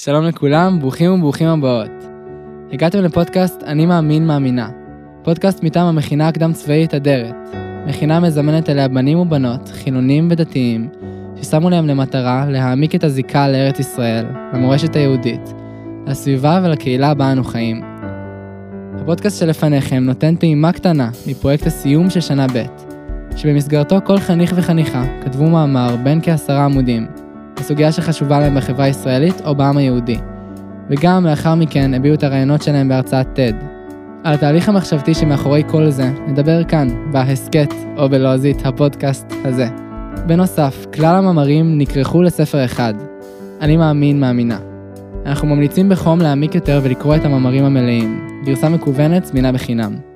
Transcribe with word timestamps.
שלום 0.00 0.24
לכולם, 0.24 0.80
ברוכים 0.80 1.12
וברוכים 1.12 1.48
הבאות. 1.48 1.90
הגעתם 2.72 2.98
לפודקאסט 2.98 3.62
אני 3.62 3.86
מאמין 3.86 4.26
מאמינה, 4.26 4.68
פודקאסט 5.22 5.62
מטעם 5.62 5.86
המכינה 5.86 6.28
הקדם 6.28 6.52
צבאית 6.52 6.94
אדרת. 6.94 7.34
מכינה 7.86 8.20
מזמנת 8.20 8.70
אליה 8.70 8.88
בנים 8.88 9.18
ובנות, 9.18 9.68
חילונים 9.68 10.28
ודתיים, 10.30 10.88
ששמו 11.36 11.70
להם 11.70 11.86
למטרה 11.86 12.46
להעמיק 12.48 12.94
את 12.94 13.04
הזיקה 13.04 13.48
לארץ 13.48 13.78
ישראל, 13.78 14.26
למורשת 14.52 14.96
היהודית, 14.96 15.54
לסביבה 16.06 16.60
ולקהילה 16.64 17.14
בה 17.14 17.32
אנו 17.32 17.44
חיים. 17.44 17.82
הפודקאסט 19.00 19.40
שלפניכם 19.40 20.04
נותן 20.04 20.36
טעימה 20.36 20.72
קטנה 20.72 21.10
מפרויקט 21.26 21.66
הסיום 21.66 22.10
של 22.10 22.20
שנה 22.20 22.46
ב', 22.54 22.62
שבמסגרתו 23.36 23.98
כל 24.04 24.18
חניך 24.18 24.52
וחניכה 24.56 25.04
כתבו 25.24 25.48
מאמר 25.48 25.96
בין 26.02 26.20
כעשרה 26.22 26.64
עמודים, 26.64 27.06
בסוגיה 27.58 27.92
שחשובה 27.92 28.40
להם 28.40 28.54
בחברה 28.54 28.84
הישראלית 28.84 29.40
או 29.44 29.54
בעם 29.54 29.76
היהודי, 29.76 30.18
וגם 30.90 31.26
לאחר 31.26 31.54
מכן 31.54 31.94
הביעו 31.94 32.14
את 32.14 32.22
הרעיונות 32.22 32.62
שלהם 32.62 32.88
בהרצאת 32.88 33.26
TED. 33.26 33.64
על 34.24 34.34
התהליך 34.34 34.68
המחשבתי 34.68 35.14
שמאחורי 35.14 35.62
כל 35.66 35.90
זה 35.90 36.10
נדבר 36.26 36.64
כאן, 36.64 36.88
בהסכת, 37.12 37.74
או 37.96 38.08
בלועזית, 38.08 38.66
הפודקאסט 38.66 39.26
הזה. 39.44 39.68
בנוסף, 40.26 40.86
כלל 40.94 41.16
המאמרים 41.16 41.78
נכרכו 41.78 42.22
לספר 42.22 42.64
אחד, 42.64 42.94
אני 43.60 43.76
מאמין 43.76 44.20
מאמינה. 44.20 44.58
אנחנו 45.26 45.48
ממליצים 45.48 45.88
בחום 45.88 46.20
להעמיק 46.20 46.54
יותר 46.54 46.80
ולקרוא 46.82 47.16
את 47.16 47.24
המאמרים 47.24 47.64
המלאים, 47.64 48.28
גרסה 48.44 48.68
מקוונת 48.68 49.24
זמינה 49.24 49.52
בחינם. 49.52 50.07